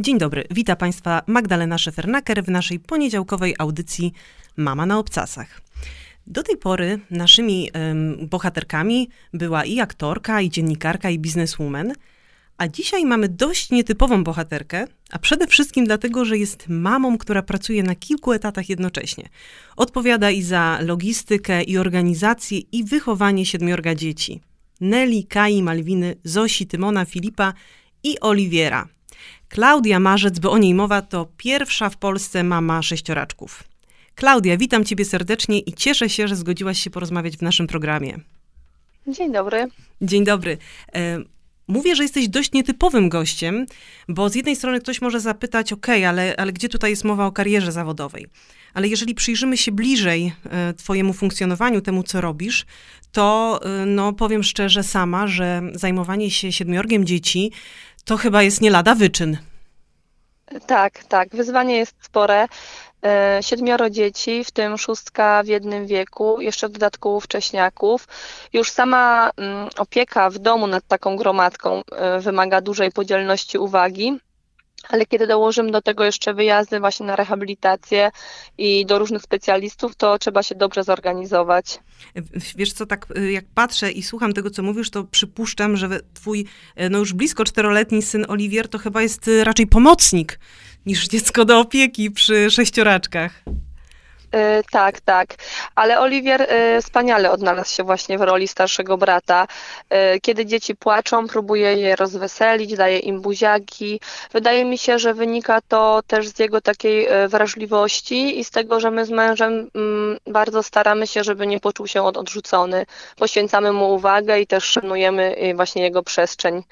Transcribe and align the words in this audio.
Dzień 0.00 0.18
dobry, 0.18 0.44
witam 0.50 0.76
Państwa 0.76 1.22
Magdalena 1.26 1.78
Szefernaker 1.78 2.44
w 2.44 2.48
naszej 2.48 2.80
poniedziałkowej 2.80 3.54
audycji 3.58 4.12
Mama 4.56 4.86
na 4.86 4.98
obcasach. 4.98 5.60
Do 6.26 6.42
tej 6.42 6.56
pory 6.56 6.98
naszymi 7.10 7.70
ym, 7.90 8.28
bohaterkami 8.28 9.08
była 9.32 9.64
i 9.64 9.80
aktorka, 9.80 10.40
i 10.40 10.50
dziennikarka, 10.50 11.10
i 11.10 11.18
bizneswoman, 11.18 11.92
a 12.58 12.68
dzisiaj 12.68 13.04
mamy 13.04 13.28
dość 13.28 13.70
nietypową 13.70 14.24
bohaterkę, 14.24 14.86
a 15.10 15.18
przede 15.18 15.46
wszystkim 15.46 15.84
dlatego, 15.84 16.24
że 16.24 16.38
jest 16.38 16.68
mamą, 16.68 17.18
która 17.18 17.42
pracuje 17.42 17.82
na 17.82 17.94
kilku 17.94 18.32
etatach 18.32 18.68
jednocześnie. 18.68 19.28
Odpowiada 19.76 20.30
i 20.30 20.42
za 20.42 20.78
logistykę, 20.80 21.62
i 21.62 21.78
organizację, 21.78 22.58
i 22.58 22.84
wychowanie 22.84 23.46
siedmiorga 23.46 23.94
dzieci. 23.94 24.40
Nelly, 24.80 25.24
Kai, 25.28 25.62
Malwiny, 25.62 26.16
Zosi, 26.24 26.66
Tymona, 26.66 27.04
Filipa 27.04 27.52
i 28.02 28.20
Oliwiera– 28.20 28.88
Klaudia 29.52 30.00
Marzec, 30.00 30.38
bo 30.38 30.50
o 30.50 30.58
niej 30.58 30.74
mowa, 30.74 31.02
to 31.02 31.28
pierwsza 31.36 31.90
w 31.90 31.96
Polsce 31.96 32.44
mama 32.44 32.82
sześcioraczków. 32.82 33.64
Klaudia, 34.14 34.56
witam 34.56 34.84
Ciebie 34.84 35.04
serdecznie 35.04 35.58
i 35.58 35.72
cieszę 35.72 36.08
się, 36.08 36.28
że 36.28 36.36
zgodziłaś 36.36 36.80
się 36.80 36.90
porozmawiać 36.90 37.36
w 37.36 37.42
naszym 37.42 37.66
programie. 37.66 38.18
Dzień 39.06 39.32
dobry. 39.32 39.68
Dzień 40.02 40.24
dobry. 40.24 40.58
E, 40.94 41.18
mówię, 41.68 41.96
że 41.96 42.02
jesteś 42.02 42.28
dość 42.28 42.52
nietypowym 42.52 43.08
gościem, 43.08 43.66
bo 44.08 44.28
z 44.28 44.34
jednej 44.34 44.56
strony 44.56 44.80
ktoś 44.80 45.02
może 45.02 45.20
zapytać, 45.20 45.72
ok, 45.72 45.88
ale, 45.88 46.34
ale 46.36 46.52
gdzie 46.52 46.68
tutaj 46.68 46.90
jest 46.90 47.04
mowa 47.04 47.26
o 47.26 47.32
karierze 47.32 47.72
zawodowej? 47.72 48.26
Ale 48.74 48.88
jeżeli 48.88 49.14
przyjrzymy 49.14 49.56
się 49.56 49.72
bliżej 49.72 50.32
e, 50.50 50.74
Twojemu 50.74 51.12
funkcjonowaniu, 51.12 51.80
temu 51.80 52.02
co 52.02 52.20
robisz, 52.20 52.66
to 53.12 53.60
e, 53.64 53.86
no, 53.86 54.12
powiem 54.12 54.42
szczerze 54.42 54.82
sama, 54.82 55.26
że 55.26 55.62
zajmowanie 55.74 56.30
się 56.30 56.52
siedmiorgiem 56.52 57.04
dzieci 57.04 57.52
to 58.04 58.16
chyba 58.16 58.42
jest 58.42 58.60
nie 58.60 58.70
lada 58.70 58.94
wyczyn. 58.94 59.38
Tak, 60.66 61.04
tak. 61.04 61.28
Wyzwanie 61.36 61.76
jest 61.76 61.94
spore. 62.00 62.48
E, 63.04 63.38
siedmioro 63.40 63.90
dzieci, 63.90 64.44
w 64.44 64.50
tym 64.50 64.78
szóstka 64.78 65.42
w 65.42 65.46
jednym 65.46 65.86
wieku, 65.86 66.40
jeszcze 66.40 66.68
w 66.68 66.72
dodatku 66.72 67.20
wcześniaków. 67.20 68.08
Już 68.52 68.70
sama 68.70 69.30
mm, 69.36 69.68
opieka 69.78 70.30
w 70.30 70.38
domu 70.38 70.66
nad 70.66 70.86
taką 70.86 71.16
gromadką 71.16 71.82
e, 71.92 72.20
wymaga 72.20 72.60
dużej 72.60 72.92
podzielności 72.92 73.58
uwagi. 73.58 74.18
Ale 74.88 75.06
kiedy 75.06 75.26
dołożymy 75.26 75.70
do 75.70 75.82
tego 75.82 76.04
jeszcze 76.04 76.34
wyjazdy 76.34 76.80
właśnie 76.80 77.06
na 77.06 77.16
rehabilitację 77.16 78.10
i 78.58 78.86
do 78.86 78.98
różnych 78.98 79.22
specjalistów, 79.22 79.96
to 79.96 80.18
trzeba 80.18 80.42
się 80.42 80.54
dobrze 80.54 80.84
zorganizować. 80.84 81.80
Wiesz 82.56 82.72
co, 82.72 82.86
tak 82.86 83.06
y, 83.18 83.32
jak 83.32 83.44
patrzę 83.54 83.90
i 83.90 84.02
słucham 84.02 84.32
tego, 84.32 84.50
co 84.50 84.62
mówisz, 84.62 84.90
to 84.90 85.04
przypuszczam, 85.04 85.76
że 85.76 86.00
twój 86.14 86.46
y, 86.80 86.90
no 86.90 86.98
już 86.98 87.12
blisko 87.12 87.44
czteroletni 87.44 88.02
syn 88.02 88.24
Oliwier 88.28 88.68
to 88.68 88.78
chyba 88.78 89.02
jest 89.02 89.28
y, 89.28 89.44
raczej 89.44 89.66
pomocnik 89.66 90.38
niż 90.86 91.08
dziecko 91.08 91.44
do 91.44 91.60
opieki 91.60 92.10
przy 92.10 92.50
sześcioraczkach. 92.50 93.44
E, 94.32 94.62
tak, 94.70 95.00
tak. 95.00 95.34
Ale 95.74 96.00
Oliwier 96.00 96.42
e, 96.42 96.82
wspaniale 96.82 97.30
odnalazł 97.30 97.74
się 97.74 97.84
właśnie 97.84 98.18
w 98.18 98.22
roli 98.22 98.48
starszego 98.48 98.98
brata. 98.98 99.46
E, 99.90 100.20
kiedy 100.20 100.46
dzieci 100.46 100.76
płaczą, 100.76 101.28
próbuje 101.28 101.74
je 101.74 101.96
rozweselić, 101.96 102.76
daje 102.76 102.98
im 102.98 103.20
buziaki. 103.20 104.00
Wydaje 104.32 104.64
mi 104.64 104.78
się, 104.78 104.98
że 104.98 105.14
wynika 105.14 105.60
to 105.68 106.00
też 106.06 106.28
z 106.28 106.38
jego 106.38 106.60
takiej 106.60 107.08
wrażliwości 107.28 108.40
i 108.40 108.44
z 108.44 108.50
tego, 108.50 108.80
że 108.80 108.90
my 108.90 109.04
z 109.04 109.10
mężem 109.10 109.70
mm, 109.74 110.18
bardzo 110.26 110.62
staramy 110.62 111.06
się, 111.06 111.24
żeby 111.24 111.46
nie 111.46 111.60
poczuł 111.60 111.86
się 111.86 112.02
odrzucony. 112.02 112.86
Poświęcamy 113.16 113.72
mu 113.72 113.94
uwagę 113.94 114.40
i 114.40 114.46
też 114.46 114.64
szanujemy 114.64 115.36
właśnie 115.54 115.82
jego 115.82 116.02
przestrzeń 116.02 116.62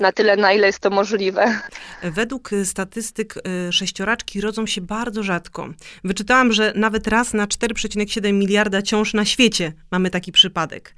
na 0.00 0.12
tyle, 0.12 0.36
na 0.36 0.52
ile 0.52 0.66
jest 0.66 0.78
to 0.78 0.90
możliwe. 0.90 1.60
Według 2.02 2.50
statystyk 2.64 3.34
y, 3.68 3.72
sześcioraczki 3.72 4.40
rodzą 4.40 4.66
się 4.66 4.80
bardzo 4.80 5.22
rzadko. 5.22 5.68
Wyczytałam, 6.04 6.52
że 6.52 6.72
nawet 6.76 7.06
raz 7.06 7.34
na 7.34 7.46
4,7 7.46 8.32
miliarda 8.32 8.82
ciąż 8.82 9.14
na 9.14 9.24
świecie 9.24 9.72
mamy 9.90 10.10
taki 10.10 10.32
przypadek. 10.32 10.94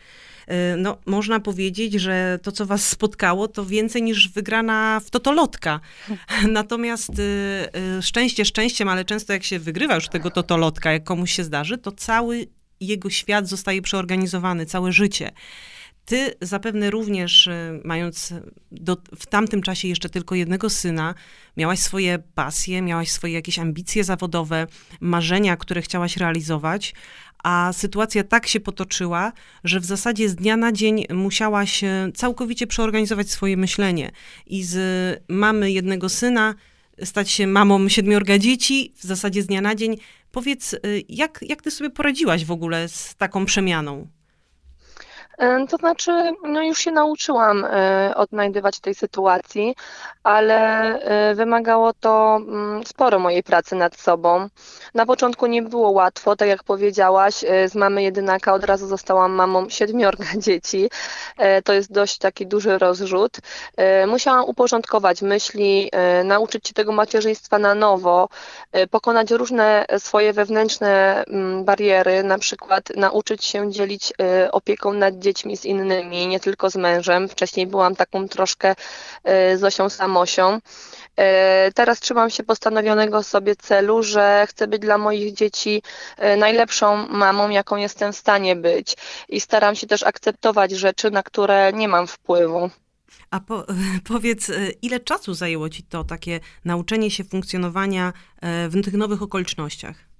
Y, 0.50 0.76
no, 0.76 0.98
można 1.06 1.40
powiedzieć, 1.40 1.92
że 1.94 2.38
to, 2.42 2.52
co 2.52 2.66
was 2.66 2.88
spotkało, 2.88 3.48
to 3.48 3.64
więcej 3.64 4.02
niż 4.02 4.28
wygrana 4.28 5.00
w 5.04 5.10
totolotka. 5.10 5.80
Natomiast 6.48 7.18
y, 7.18 8.02
szczęście 8.02 8.44
szczęściem, 8.44 8.88
ale 8.88 9.04
często 9.04 9.32
jak 9.32 9.44
się 9.44 9.58
wygrywa 9.58 9.94
już 9.94 10.08
tego 10.08 10.30
totolotka, 10.30 10.92
jak 10.92 11.04
komuś 11.04 11.32
się 11.32 11.44
zdarzy, 11.44 11.78
to 11.78 11.92
cały 11.92 12.46
jego 12.80 13.10
świat 13.10 13.48
zostaje 13.48 13.82
przeorganizowany, 13.82 14.66
całe 14.66 14.92
życie. 14.92 15.30
Ty 16.10 16.34
zapewne 16.40 16.90
również, 16.90 17.46
y, 17.46 17.80
mając 17.84 18.34
do, 18.72 18.96
w 19.16 19.26
tamtym 19.26 19.62
czasie 19.62 19.88
jeszcze 19.88 20.08
tylko 20.08 20.34
jednego 20.34 20.70
syna, 20.70 21.14
miałaś 21.56 21.78
swoje 21.78 22.18
pasje, 22.34 22.82
miałaś 22.82 23.10
swoje 23.10 23.32
jakieś 23.32 23.58
ambicje 23.58 24.04
zawodowe, 24.04 24.66
marzenia, 25.00 25.56
które 25.56 25.82
chciałaś 25.82 26.16
realizować, 26.16 26.94
a 27.44 27.72
sytuacja 27.72 28.24
tak 28.24 28.46
się 28.46 28.60
potoczyła, 28.60 29.32
że 29.64 29.80
w 29.80 29.84
zasadzie 29.84 30.28
z 30.28 30.34
dnia 30.36 30.56
na 30.56 30.72
dzień 30.72 31.04
musiałaś 31.14 31.84
y, 31.84 32.12
całkowicie 32.14 32.66
przeorganizować 32.66 33.30
swoje 33.30 33.56
myślenie 33.56 34.10
i 34.46 34.64
z 34.64 35.22
mamy 35.28 35.72
jednego 35.72 36.08
syna 36.08 36.54
stać 37.04 37.30
się 37.30 37.46
mamą 37.46 37.88
siedmiorga 37.88 38.38
dzieci, 38.38 38.94
w 38.96 39.02
zasadzie 39.02 39.42
z 39.42 39.46
dnia 39.46 39.60
na 39.60 39.74
dzień. 39.74 39.96
Powiedz, 40.32 40.72
y, 40.72 41.04
jak, 41.08 41.44
jak 41.48 41.62
ty 41.62 41.70
sobie 41.70 41.90
poradziłaś 41.90 42.44
w 42.44 42.50
ogóle 42.50 42.88
z 42.88 43.14
taką 43.14 43.44
przemianą? 43.44 44.19
To 45.68 45.76
znaczy, 45.76 46.12
no 46.42 46.62
już 46.62 46.78
się 46.78 46.90
nauczyłam 46.90 47.64
e, 47.64 48.12
odnajdywać 48.16 48.80
tej 48.80 48.94
sytuacji, 48.94 49.74
ale 50.22 50.58
e, 51.00 51.34
wymagało 51.34 51.92
to 51.92 52.36
mm, 52.36 52.86
sporo 52.86 53.18
mojej 53.18 53.42
pracy 53.42 53.74
nad 53.76 53.96
sobą. 53.96 54.48
Na 54.94 55.06
początku 55.06 55.46
nie 55.46 55.62
było 55.62 55.90
łatwo, 55.90 56.36
tak 56.36 56.48
jak 56.48 56.64
powiedziałaś, 56.64 57.44
e, 57.44 57.68
z 57.68 57.74
mamy 57.74 58.02
jedynaka 58.02 58.52
od 58.52 58.64
razu 58.64 58.86
zostałam 58.86 59.32
mamą 59.32 59.68
siedmiorga 59.68 60.24
dzieci. 60.46 60.90
To 61.64 61.72
jest 61.72 61.92
dość 61.92 62.18
taki 62.18 62.46
duży 62.46 62.78
rozrzut. 62.78 63.36
Musiałam 64.06 64.44
uporządkować 64.44 65.22
myśli, 65.22 65.90
nauczyć 66.24 66.68
się 66.68 66.74
tego 66.74 66.92
macierzyństwa 66.92 67.58
na 67.58 67.74
nowo, 67.74 68.28
pokonać 68.90 69.30
różne 69.30 69.86
swoje 69.98 70.32
wewnętrzne 70.32 71.24
mm, 71.24 71.64
bariery, 71.64 72.22
na 72.22 72.38
przykład 72.38 72.84
nauczyć 72.96 73.44
się 73.44 73.70
dzielić 73.72 74.12
opieką 74.52 74.92
nad 74.92 75.18
dziećmi 75.18 75.29
dziećmi, 75.30 75.56
z 75.56 75.64
innymi, 75.64 76.26
nie 76.26 76.40
tylko 76.40 76.70
z 76.70 76.76
mężem. 76.76 77.28
Wcześniej 77.28 77.66
byłam 77.66 77.96
taką 77.96 78.28
troszkę 78.28 78.74
e, 79.24 79.58
Zosią 79.58 79.88
Samosią. 79.88 80.58
E, 81.16 81.72
teraz 81.72 82.00
trzymam 82.00 82.30
się 82.30 82.42
postanowionego 82.42 83.22
sobie 83.22 83.56
celu, 83.56 84.02
że 84.02 84.46
chcę 84.48 84.68
być 84.68 84.82
dla 84.82 84.98
moich 84.98 85.34
dzieci 85.34 85.82
e, 86.16 86.36
najlepszą 86.36 87.08
mamą, 87.08 87.50
jaką 87.50 87.76
jestem 87.76 88.12
w 88.12 88.16
stanie 88.16 88.56
być. 88.56 88.96
I 89.28 89.40
staram 89.40 89.74
się 89.74 89.86
też 89.86 90.02
akceptować 90.02 90.70
rzeczy, 90.70 91.10
na 91.10 91.22
które 91.22 91.72
nie 91.72 91.88
mam 91.88 92.06
wpływu. 92.06 92.70
A 93.30 93.40
po, 93.40 93.66
powiedz, 94.12 94.50
ile 94.82 95.00
czasu 95.00 95.34
zajęło 95.34 95.68
ci 95.68 95.82
to 95.82 96.04
takie 96.04 96.40
nauczenie 96.64 97.10
się 97.10 97.24
funkcjonowania 97.24 98.12
w 98.42 98.84
tych 98.84 98.94
nowych 98.94 99.22
okolicznościach? 99.22 100.10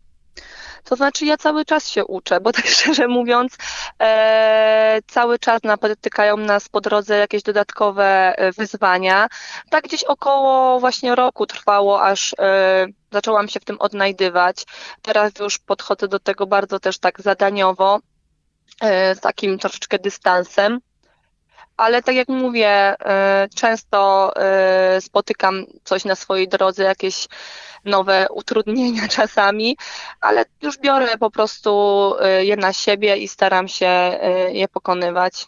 To 0.84 0.96
znaczy 0.96 1.26
ja 1.26 1.36
cały 1.36 1.64
czas 1.64 1.88
się 1.88 2.04
uczę, 2.04 2.41
bo 2.41 2.52
tak 2.52 2.66
szczerze 2.76 3.08
mówiąc, 3.08 3.56
e, 4.00 4.98
cały 5.06 5.38
czas 5.38 5.62
napotykają 5.62 6.36
nas 6.36 6.68
po 6.68 6.80
drodze 6.80 7.18
jakieś 7.18 7.42
dodatkowe 7.42 8.34
e, 8.36 8.52
wyzwania. 8.52 9.28
Tak 9.70 9.84
gdzieś 9.84 10.04
około 10.04 10.80
właśnie 10.80 11.14
roku 11.14 11.46
trwało, 11.46 12.02
aż 12.02 12.34
e, 12.38 12.86
zaczęłam 13.12 13.48
się 13.48 13.60
w 13.60 13.64
tym 13.64 13.80
odnajdywać. 13.80 14.64
Teraz 15.02 15.32
już 15.38 15.58
podchodzę 15.58 16.08
do 16.08 16.18
tego 16.18 16.46
bardzo 16.46 16.80
też 16.80 16.98
tak 16.98 17.20
zadaniowo, 17.20 17.98
e, 18.80 19.14
z 19.14 19.20
takim 19.20 19.58
troszeczkę 19.58 19.98
dystansem 19.98 20.80
ale 21.80 22.02
tak 22.02 22.14
jak 22.14 22.28
mówię, 22.28 22.68
e, 22.68 23.48
często 23.54 24.32
e, 24.36 25.00
spotykam 25.00 25.64
coś 25.84 26.04
na 26.04 26.14
swojej 26.14 26.48
drodze, 26.48 26.82
jakieś 26.82 27.28
nowe 27.84 28.27
utrudnienia 28.34 29.09
czasami, 29.18 29.77
ale 30.21 30.44
już 30.62 30.78
biorę 30.78 31.18
po 31.18 31.30
prostu 31.30 31.71
e, 32.21 32.44
je 32.44 32.56
na 32.56 32.72
siebie 32.72 33.16
i 33.16 33.28
staram 33.28 33.68
się 33.68 34.18
je 34.53 34.68
pokonywać. 34.68 35.47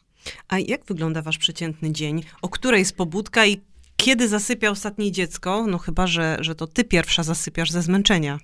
A 0.48 0.58
jak 0.58 0.84
wygląda 0.84 1.22
wasz 1.22 1.38
przeciętny 1.38 1.92
dzień? 1.92 2.24
O 2.42 2.48
której 2.48 2.78
jest 2.78 2.96
pobudka 2.96 3.46
i 3.46 3.60
kiedy 3.96 4.28
zasypia 4.28 4.70
ostatnie 4.70 5.12
dziecko? 5.12 5.64
No 5.66 5.78
chyba, 5.78 6.06
że, 6.06 6.36
że 6.40 6.54
to 6.54 6.66
ty 6.66 6.84
pierwsza 6.84 7.22
zasypiasz 7.22 7.70
ze 7.70 7.82
zmęczenia. 7.82 8.38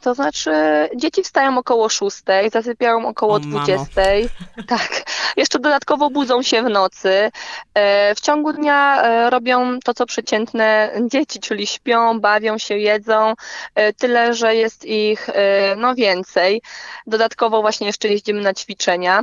To 0.00 0.14
znaczy, 0.14 0.50
dzieci 0.96 1.22
wstają 1.22 1.58
około 1.58 1.88
6, 1.88 2.22
zasypiają 2.52 3.08
około 3.08 3.38
20. 3.40 4.02
Tak. 4.66 5.03
Jeszcze 5.36 5.58
dodatkowo 5.58 6.10
budzą 6.10 6.42
się 6.42 6.62
w 6.62 6.70
nocy. 6.70 7.30
E, 7.74 8.14
w 8.14 8.20
ciągu 8.20 8.52
dnia 8.52 9.02
e, 9.02 9.30
robią 9.30 9.80
to, 9.80 9.94
co 9.94 10.06
przeciętne 10.06 10.92
dzieci, 11.10 11.40
czyli 11.40 11.66
śpią, 11.66 12.20
bawią 12.20 12.58
się, 12.58 12.78
jedzą. 12.78 13.34
E, 13.74 13.92
tyle, 13.92 14.34
że 14.34 14.54
jest 14.54 14.84
ich 14.84 15.30
no 15.76 15.94
więcej. 15.94 16.62
Dodatkowo 17.06 17.60
właśnie 17.60 17.86
jeszcze 17.86 18.08
jeździmy 18.08 18.40
na 18.40 18.54
ćwiczenia. 18.54 19.22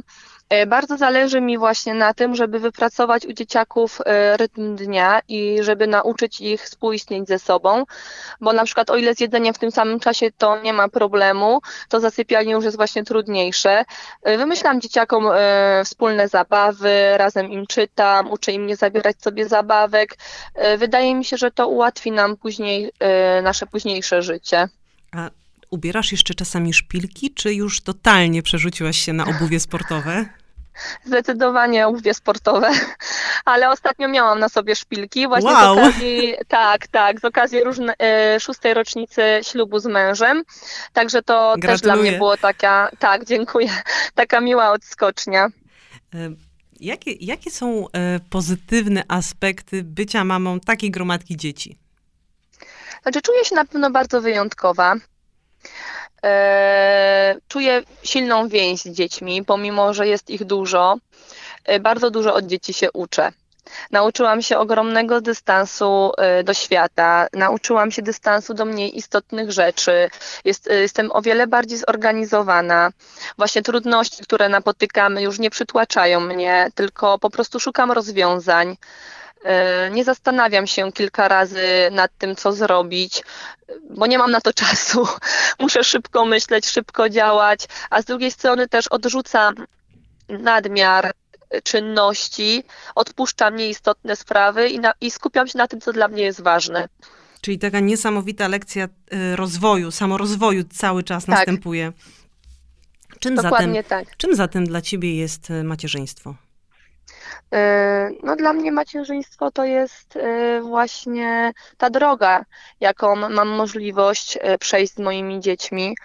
E, 0.51 0.65
bardzo 0.65 0.97
zależy 0.97 1.41
mi 1.41 1.57
właśnie 1.57 1.93
na 1.93 2.13
tym, 2.13 2.35
żeby 2.35 2.59
wypracować 2.59 3.25
u 3.25 3.33
dzieciaków 3.33 3.99
e, 4.05 4.37
rytm 4.37 4.75
dnia 4.75 5.21
i 5.27 5.57
żeby 5.61 5.87
nauczyć 5.87 6.41
ich 6.41 6.63
współistnieć 6.63 7.27
ze 7.27 7.39
sobą, 7.39 7.83
bo 8.41 8.53
na 8.53 8.65
przykład 8.65 8.89
o 8.89 8.97
ile 8.97 9.15
z 9.15 9.19
jedzeniem 9.19 9.53
w 9.53 9.59
tym 9.59 9.71
samym 9.71 9.99
czasie 9.99 10.31
to 10.37 10.61
nie 10.61 10.73
ma 10.73 10.89
problemu, 10.89 11.61
to 11.89 11.99
zasypianie 11.99 12.51
już 12.51 12.65
jest 12.65 12.77
właśnie 12.77 13.03
trudniejsze. 13.03 13.85
E, 14.23 14.37
wymyślam 14.37 14.81
dzieciakom 14.81 15.25
wspólne 15.85 16.27
zabawy, 16.27 17.17
razem 17.17 17.51
im 17.51 17.67
czytam, 17.67 18.31
uczę 18.31 18.51
im 18.51 18.67
nie 18.67 18.75
zabierać 18.75 19.21
sobie 19.21 19.47
zabawek. 19.47 20.17
Wydaje 20.77 21.15
mi 21.15 21.25
się, 21.25 21.37
że 21.37 21.51
to 21.51 21.67
ułatwi 21.67 22.11
nam 22.11 22.37
później 22.37 22.91
nasze 23.43 23.67
późniejsze 23.67 24.21
życie. 24.21 24.67
A 25.11 25.29
ubierasz 25.69 26.11
jeszcze 26.11 26.33
czasami 26.33 26.73
szpilki, 26.73 27.33
czy 27.33 27.53
już 27.53 27.81
totalnie 27.81 28.43
przerzuciłaś 28.43 28.97
się 28.97 29.13
na 29.13 29.25
obuwie 29.25 29.59
sportowe? 29.59 30.40
Zdecydowanie 31.03 31.87
obuwie 31.87 32.13
sportowe, 32.13 32.69
ale 33.45 33.69
ostatnio 33.69 34.07
miałam 34.07 34.39
na 34.39 34.49
sobie 34.49 34.75
szpilki 34.75 35.27
właśnie 35.27 35.51
wow. 35.51 35.75
z 35.75 35.79
okazji, 35.79 36.33
tak, 36.47 36.87
tak, 36.87 37.19
z 37.19 37.25
okazji 37.25 37.63
różne, 37.63 37.93
e, 37.99 38.39
szóstej 38.39 38.73
rocznicy 38.73 39.21
ślubu 39.41 39.79
z 39.79 39.85
mężem, 39.85 40.43
także 40.93 41.21
to 41.21 41.33
Gratuluję. 41.33 41.67
też 41.67 41.81
dla 41.81 41.95
mnie 41.95 42.11
było 42.11 42.37
taka, 42.37 42.91
tak, 42.99 43.25
dziękuję, 43.25 43.69
taka 44.15 44.41
miła 44.41 44.71
odskocznia. 44.71 45.47
Jakie, 46.79 47.11
jakie 47.11 47.51
są 47.51 47.87
e, 47.93 48.19
pozytywne 48.29 49.03
aspekty 49.07 49.83
bycia 49.83 50.23
mamą 50.23 50.59
takiej 50.59 50.91
gromadki 50.91 51.37
dzieci? 51.37 51.77
Znaczy, 53.01 53.21
czuję 53.21 53.45
się 53.45 53.55
na 53.55 53.65
pewno 53.65 53.91
bardzo 53.91 54.21
wyjątkowa. 54.21 54.95
E, 56.25 57.35
czuję 57.47 57.83
silną 58.03 58.47
więź 58.47 58.81
z 58.81 58.89
dziećmi, 58.89 59.45
pomimo 59.45 59.93
że 59.93 60.07
jest 60.07 60.29
ich 60.29 60.45
dużo. 60.45 60.95
E, 61.65 61.79
bardzo 61.79 62.11
dużo 62.11 62.33
od 62.33 62.45
dzieci 62.45 62.73
się 62.73 62.91
uczę. 62.91 63.31
Nauczyłam 63.91 64.41
się 64.41 64.57
ogromnego 64.57 65.21
dystansu 65.21 66.11
e, 66.17 66.43
do 66.43 66.53
świata, 66.53 67.27
nauczyłam 67.33 67.91
się 67.91 68.01
dystansu 68.01 68.53
do 68.53 68.65
mniej 68.65 68.97
istotnych 68.97 69.51
rzeczy. 69.51 70.09
Jest, 70.45 70.69
jestem 70.71 71.11
o 71.11 71.21
wiele 71.21 71.47
bardziej 71.47 71.77
zorganizowana. 71.77 72.91
Właśnie 73.37 73.61
trudności, 73.61 74.23
które 74.23 74.49
napotykamy, 74.49 75.21
już 75.21 75.39
nie 75.39 75.49
przytłaczają 75.49 76.19
mnie, 76.19 76.67
tylko 76.75 77.19
po 77.19 77.29
prostu 77.29 77.59
szukam 77.59 77.91
rozwiązań. 77.91 78.77
E, 79.43 79.91
nie 79.91 80.03
zastanawiam 80.03 80.67
się 80.67 80.91
kilka 80.91 81.27
razy 81.27 81.89
nad 81.91 82.11
tym, 82.17 82.35
co 82.35 82.53
zrobić, 82.53 83.23
bo 83.89 84.07
nie 84.07 84.17
mam 84.17 84.31
na 84.31 84.41
to 84.41 84.53
czasu. 84.63 85.07
Muszę 85.59 85.83
szybko 85.83 86.25
myśleć, 86.25 86.67
szybko 86.67 87.09
działać, 87.09 87.67
a 87.89 88.01
z 88.01 88.05
drugiej 88.05 88.31
strony 88.31 88.67
też 88.67 88.87
odrzucam 88.87 89.55
nadmiar 90.29 91.11
czynności, 91.63 92.63
odpuszczam 92.95 93.55
nieistotne 93.55 94.15
sprawy 94.15 94.69
i, 94.69 94.79
na, 94.79 94.93
i 95.01 95.11
skupiam 95.11 95.47
się 95.47 95.57
na 95.57 95.67
tym, 95.67 95.81
co 95.81 95.93
dla 95.93 96.07
mnie 96.07 96.23
jest 96.23 96.41
ważne. 96.41 96.87
Czyli 97.41 97.59
taka 97.59 97.79
niesamowita 97.79 98.47
lekcja 98.47 98.83
e, 99.11 99.35
rozwoju, 99.35 99.91
samorozwoju 99.91 100.63
cały 100.63 101.03
czas 101.03 101.25
tak. 101.25 101.35
następuje. 101.35 101.91
Czym 103.19 103.35
Dokładnie 103.35 103.83
zatem, 103.83 104.05
tak. 104.05 104.17
Czym 104.17 104.35
zatem 104.35 104.65
dla 104.65 104.81
ciebie 104.81 105.15
jest 105.15 105.51
e, 105.51 105.63
macierzyństwo? 105.63 106.35
E, 107.53 108.09
no 108.23 108.35
dla 108.35 108.53
mnie 108.53 108.71
macierzyństwo 108.71 109.51
to 109.51 109.65
jest 109.65 110.15
e, 110.15 110.61
właśnie 110.61 111.53
ta 111.77 111.89
droga, 111.89 112.45
jaką 112.79 113.15
mam 113.15 113.49
możliwość 113.49 114.37
e, 114.41 114.57
przejść 114.57 114.93
z 114.93 114.99
moimi 114.99 115.39
dziećmi. 115.39 115.95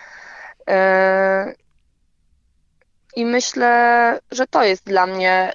I 3.17 3.25
myślę, 3.25 4.19
że 4.31 4.47
to 4.47 4.63
jest 4.63 4.85
dla 4.85 5.07
mnie, 5.07 5.53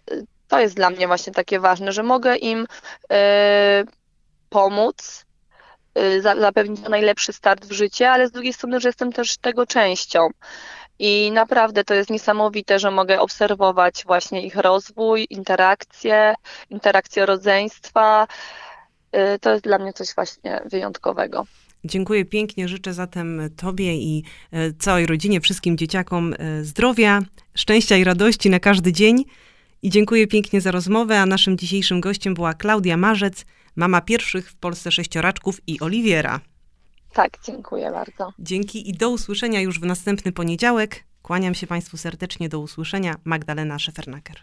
to 0.47 0.59
jest 0.59 0.75
dla 0.75 0.89
mnie 0.89 1.07
właśnie 1.07 1.33
takie 1.33 1.59
ważne, 1.59 1.91
że 1.91 2.03
mogę 2.03 2.35
im 2.35 2.67
pomóc, 4.49 5.25
zapewnić 6.39 6.81
najlepszy 6.81 7.33
start 7.33 7.65
w 7.65 7.71
życie, 7.71 8.11
ale 8.11 8.27
z 8.27 8.31
drugiej 8.31 8.53
strony, 8.53 8.79
że 8.79 8.89
jestem 8.89 9.11
też 9.11 9.37
tego 9.37 9.65
częścią. 9.65 10.27
I 11.03 11.31
naprawdę 11.31 11.83
to 11.83 11.93
jest 11.93 12.09
niesamowite, 12.09 12.79
że 12.79 12.91
mogę 12.91 13.19
obserwować 13.19 14.03
właśnie 14.05 14.45
ich 14.45 14.55
rozwój, 14.55 15.27
interakcje, 15.29 16.33
interakcje 16.69 17.25
rodzeństwa. 17.25 18.27
Y, 19.35 19.39
to 19.39 19.51
jest 19.51 19.63
dla 19.63 19.77
mnie 19.77 19.93
coś 19.93 20.15
właśnie 20.15 20.61
wyjątkowego. 20.65 21.45
Dziękuję 21.83 22.25
pięknie. 22.25 22.67
Życzę 22.67 22.93
zatem 22.93 23.49
Tobie 23.57 23.95
i 23.95 24.23
e, 24.51 24.73
całej 24.73 25.05
rodzinie, 25.05 25.41
wszystkim 25.41 25.77
dzieciakom 25.77 26.33
e, 26.33 26.63
zdrowia, 26.63 27.21
szczęścia 27.55 27.97
i 27.97 28.03
radości 28.03 28.49
na 28.49 28.59
każdy 28.59 28.93
dzień. 28.93 29.25
I 29.81 29.89
dziękuję 29.89 30.27
pięknie 30.27 30.61
za 30.61 30.71
rozmowę. 30.71 31.19
A 31.19 31.25
naszym 31.25 31.57
dzisiejszym 31.57 32.01
gościem 32.01 32.33
była 32.33 32.53
Klaudia 32.53 32.97
Marzec, 32.97 33.45
mama 33.75 34.01
pierwszych 34.01 34.51
w 34.51 34.55
Polsce 34.55 34.91
sześcioraczków 34.91 35.61
i 35.67 35.79
Oliwiera. 35.79 36.41
Tak, 37.13 37.37
dziękuję 37.43 37.91
bardzo. 37.91 38.33
Dzięki 38.39 38.89
i 38.89 38.93
do 38.93 39.09
usłyszenia 39.09 39.61
już 39.61 39.79
w 39.79 39.85
następny 39.85 40.31
poniedziałek. 40.31 41.03
Kłaniam 41.21 41.53
się 41.53 41.67
Państwu 41.67 41.97
serdecznie 41.97 42.49
do 42.49 42.59
usłyszenia. 42.59 43.15
Magdalena 43.23 43.79
Szefernaker. 43.79 44.35